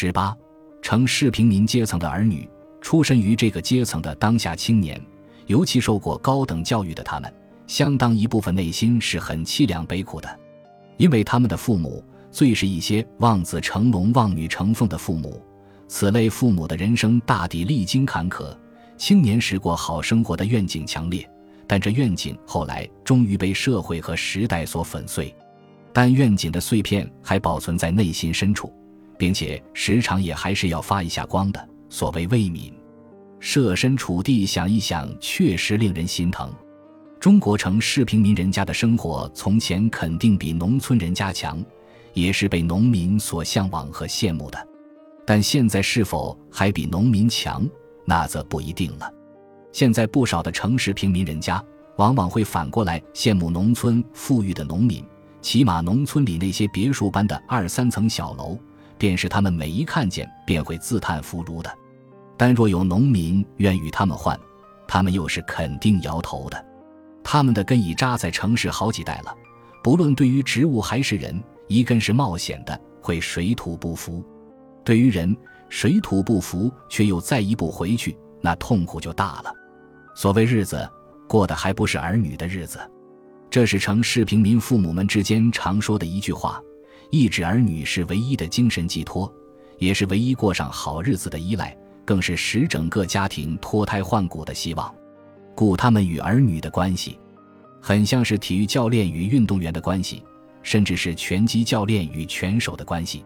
[0.00, 0.34] 十八，
[0.80, 2.48] 城市平民阶层的儿女，
[2.80, 4.98] 出身于这个阶层的当下青年，
[5.44, 7.30] 尤其受过高等教育的他们，
[7.66, 10.40] 相当一部分内心是很凄凉悲苦的，
[10.96, 15.38] 因为他们的父母最是一些望子成龙、望女成凤的父母。
[15.86, 18.56] 此类父母的人生大抵历经坎坷，
[18.96, 21.28] 青年时过好生活的愿景强烈，
[21.66, 25.36] 但这愿景后来终于被社会和时代所粉碎。
[25.92, 28.72] 但愿景的碎片还保存在内心深处，
[29.20, 31.68] 并且时常也还是要发一下光的。
[31.90, 32.72] 所谓为民，
[33.38, 36.50] 设身处地想一想，确实令人心疼。
[37.20, 41.62] 中国城市平民人家的生活，从前肯定比农村人家强，
[42.14, 44.68] 也是被农民所向往和羡慕的。
[45.26, 47.68] 但现在是否还比农民强，
[48.06, 49.12] 那则不一定了。
[49.70, 51.62] 现在不少的城市平民人家，
[51.96, 55.04] 往往会反过来羡慕农村富裕的农民，
[55.42, 58.58] 起码农村里那些别墅般的二三层小楼，
[59.00, 61.78] 便是他们每一看见便会自叹弗如的。
[62.36, 64.38] 但若有农民愿与他们换，
[64.86, 66.66] 他们又是肯定摇头的。
[67.24, 69.34] 他们的根已扎在城市好几代了，
[69.82, 74.22] 不论对于植物还是人，一根是冒险的，会水土不服。
[74.84, 75.34] 对于人
[75.70, 79.54] 水土不服，却又再一步回去，那痛苦就大了。
[80.14, 80.86] 所谓日子
[81.26, 82.78] 过的还不是儿女的日子，
[83.48, 86.60] 这是城市平民父母们之间常说的一句话，
[87.10, 89.32] 意指儿女是唯一的精神寄托，
[89.78, 94.94] 也是唯一过上好日子的依赖，更是使整个家庭脱胎换骨的希望。
[95.54, 97.18] 故他们与儿女的关系，
[97.80, 100.22] 很像是体育教练与运动员的关系，
[100.62, 103.24] 甚至是拳击教练与拳手的关系。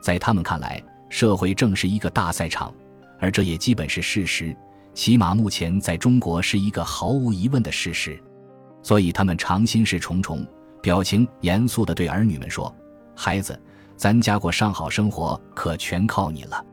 [0.00, 2.74] 在他们看来，社会正是一个大赛场，
[3.20, 4.56] 而这也基本是事实，
[4.94, 8.18] 起码目前在中国是一个毫无疑问的事实。
[8.82, 10.46] 所以他们常心事重重，
[10.80, 12.74] 表情严肃地对儿女们说
[13.20, 13.60] ：“孩子，
[13.96, 16.64] 咱家过上好生活，可全靠你了。”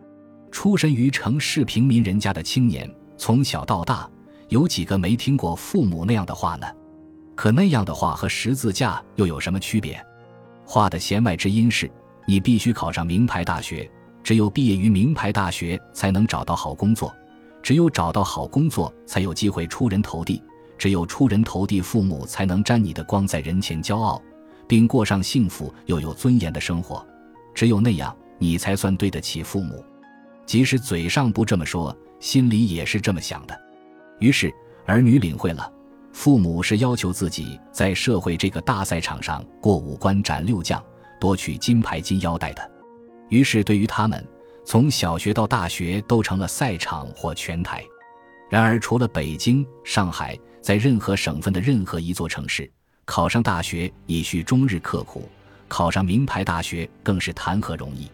[0.52, 4.08] 出身于城市平民人家的青年，从小到大，
[4.50, 6.68] 有几个没听过父母那样的话呢？
[7.36, 10.00] 可那样的话和十字架又有什么区别？
[10.64, 11.92] 话的弦外之音是。
[12.28, 13.90] 你必须考上名牌大学，
[14.24, 17.10] 只有毕业于名牌大学，才能找到好工作；
[17.64, 20.42] 只有找到好工作，才有机会出人头地；
[20.78, 24.22] 只有出人头地，父母才能沾你的光，在人前骄傲，
[24.68, 27.06] 并过上幸福又有尊严的生活。
[27.54, 29.84] 只有那样，你才算对得起父母。
[30.46, 33.60] 即使嘴上不这么说，心里也是这么想的。
[34.20, 34.54] 于是，
[34.86, 35.72] 儿女领会了，
[36.14, 40.82] 父母是要求自己在社会这个大赛场上过五关斩六将。
[41.18, 42.72] 夺取金牌、金腰带的，
[43.30, 44.24] 于是对于他们，
[44.66, 47.82] 从小学到大学都成了赛场或拳台。
[48.50, 52.70] 然而，除了北京、上海，在任何省份的任何一座城市，
[53.06, 55.30] 考上大学已需终日刻苦，
[55.68, 58.10] 考上名牌大学更是谈何容易。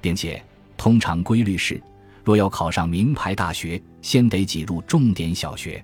[0.00, 0.42] 并且，
[0.76, 1.80] 通常规律是，
[2.22, 5.82] 若要考上名牌大学，先得挤入重点小学。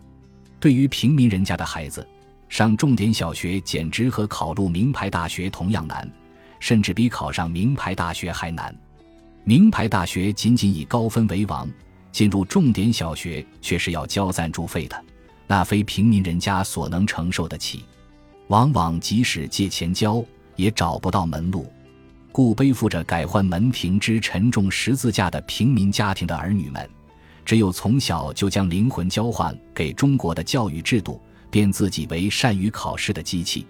[0.59, 2.07] 对于平民人家的孩子，
[2.49, 6.11] 上重点小学简直和考入名牌大学同样难。
[6.59, 8.77] 甚至比考上名牌大学还难。
[9.45, 11.67] 名牌大学仅仅以高分为王，
[12.13, 15.05] 进入重点小学却是要交赞助费的，
[15.47, 17.87] 那非平民人家所能承受得起。
[18.51, 20.23] 往往即使借钱交，
[20.57, 21.73] 也找不到门路。
[22.33, 26.89] 故背负着改换门庭之沉重十字架的平民家庭的儿女们，
[27.45, 33.65] 只有从小就将灵魂交换给中国的教育制度，变自己为善于考试的机器。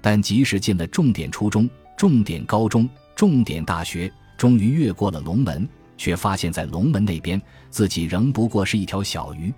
[0.00, 5.68] 但即使进了重点初中，重点高中、重点大学，终于越过了龙门，
[5.98, 9.52] 却发现，在龙门那边，自己仍不过是一条小鱼。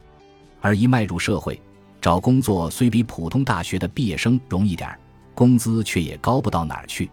[0.61, 1.61] 而一迈入社会，
[2.07, 4.97] 找工作虽比普通大学的毕业生容易点儿，
[5.35, 7.11] 工资却也高不到哪儿去。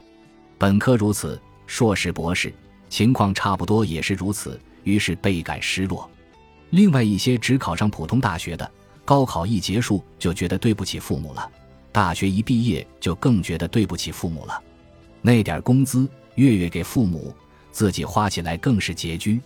[0.55, 2.53] 本科如此，硕士、博士
[2.89, 6.07] 情况差不多也是如此，于是倍感失落。
[6.69, 8.69] 另外一些只考上普通大学的，
[9.03, 11.49] 高考一结束就觉得对不起父母了，
[11.91, 14.61] 大学一毕业就更觉得对不起父母了。
[15.23, 17.33] 那点工资月月给父母，
[17.71, 19.39] 自己花起来更是拮据；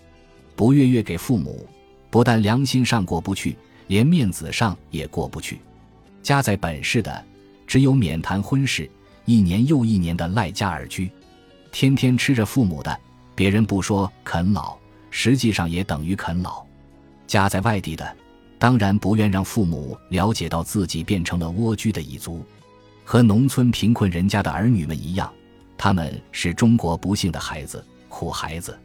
[0.58, 1.66] 不月月给父母，
[2.10, 3.58] 不但良心上过不去，
[3.88, 5.60] 连面子上也过不去。
[6.22, 7.26] 家在本市的，
[7.66, 8.90] 只有免谈婚事，
[9.26, 11.10] 一年又一年的赖家而居，
[11.72, 13.00] 天天吃着父母的，
[13.34, 14.78] 别人不说啃老，
[15.10, 16.66] 实际上也等于啃老。
[17.26, 18.16] 家在外地的，
[18.60, 22.44] 当然不愿让父母了解到自己变成了蜗居的一族，
[23.04, 25.32] 和农村贫困人家的儿女们一样。
[25.78, 28.78] 他们是中国不幸的孩子，苦孩子。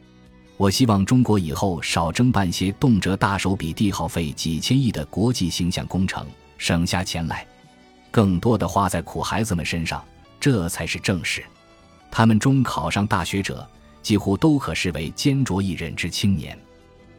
[0.57, 6.25] 我希望中国以后少争办些动辄大手笔、地耗费几千亿的国际形象工程，
[6.57, 7.45] 省下钱来，
[8.11, 10.03] 更多的花在苦孩子们身上，
[10.39, 11.43] 这才是正事。
[12.11, 13.67] 他们中考上大学者，
[14.03, 16.57] 几乎都可视为坚卓一忍之青年。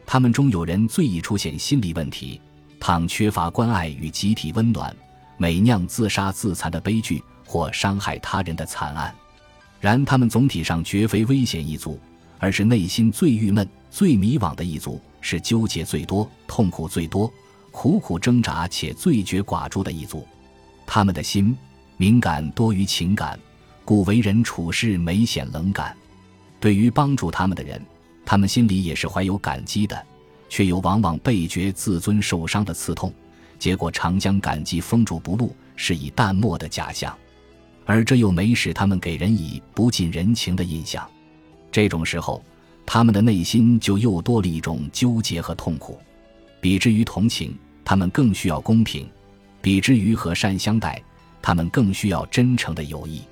[0.05, 2.39] 他们中有人最易出现心理问题，
[2.79, 4.95] 倘缺乏关爱与集体温暖，
[5.35, 9.13] 每酿自杀自残的悲剧或伤害他人的惨案。
[9.81, 11.99] 然他们总体上绝非危险一族，
[12.45, 17.33] 而是内心最郁闷、最迷惘的一族，是纠结最多、痛苦最多、
[17.71, 20.23] 苦苦挣扎且最觉寡助的一族。
[20.85, 21.57] 他们的心
[21.97, 23.39] 敏感多于情感，
[23.83, 25.97] 故为人处事没显冷感。
[26.59, 27.83] 对于帮助他们的人，
[28.23, 30.05] 他们心里也是怀有感激的，
[30.47, 33.11] 却又往往倍觉自尊受伤的刺痛，
[33.57, 37.11] 结果常将感激封住不露，是以淡漠的假象。
[37.87, 41.09] 而这又没使他们给人以不近人情的印象，
[41.75, 42.41] 这种时候，
[42.85, 45.99] 他们的内心就又多了一种纠结和痛苦。
[46.61, 49.03] 比之于同情，他们更需要公平；
[49.61, 51.03] 比之于和善相待，
[51.41, 53.23] 他们更需要真诚的友谊。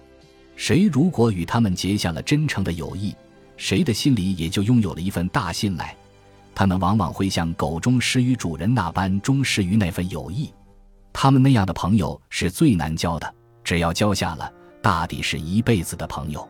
[0.57, 3.15] 谁如果与他们结下了真诚的友谊，
[3.55, 5.95] 谁的心里也就拥有了一份大信赖。
[6.53, 10.51] 他们往往会像狗忠实于主人那般忠实于那份友谊。
[11.13, 13.33] 他们那样的朋友是最难交的。
[13.63, 14.51] 只要交下了，
[14.81, 16.45] 大抵是一辈子的朋友。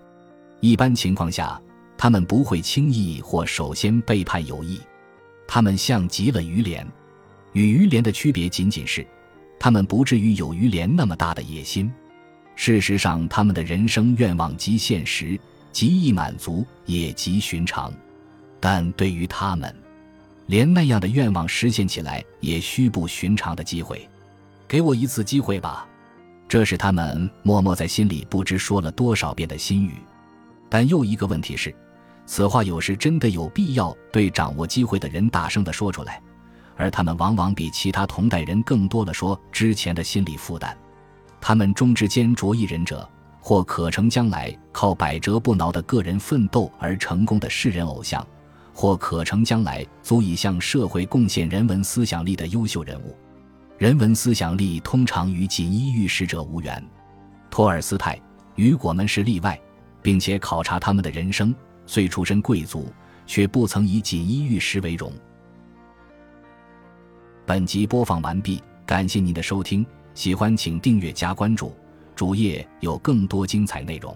[0.59, 1.61] 一般情况下，
[1.97, 4.79] 他们不会轻易或首先背叛友谊。
[5.47, 6.87] 他们像极了鱼莲，
[7.51, 9.05] 与鱼莲的区别仅仅是，
[9.59, 11.91] 他们不至于有鱼莲那么大的野心。
[12.55, 15.39] 事实上，他们的人生愿望极现实，
[15.71, 17.93] 极易满足，也极寻常。
[18.59, 19.75] 但对于他们，
[20.47, 24.07] 连那样的愿望实现起来也需不寻常的机会。
[24.67, 25.87] 给我一次机会吧。
[26.47, 29.95] 这是他们默默在心里不知说了多少遍的心语，
[30.73, 31.71] 但又一个问题是，
[32.25, 36.19] 此话有时真的有必要对掌握机会的人大声地说出来，
[36.75, 40.75] 而他们往往比其他同代人更多了说之前的心理负担。
[41.39, 43.07] 他们中之间着一人者，
[43.39, 48.25] 或可成将来靠百折不挠的个人奋斗而成功的世人偶像，
[48.73, 53.15] 或可成将来足以向社会贡献人文思想力的优秀人物。
[53.77, 56.83] 人文思想力通常与锦衣玉食者无缘，
[57.51, 58.19] 托尔斯泰、
[58.55, 59.61] 雨果们是例外，
[60.03, 61.55] 并且考察他们的人生，
[61.87, 62.93] 虽出身贵族，
[63.25, 65.11] 却不曾以锦衣玉食为荣。
[67.45, 71.75] 本集播放完毕，感谢您的收听，喜欢请订阅加关注，
[72.15, 74.15] 主页有更多精彩内容。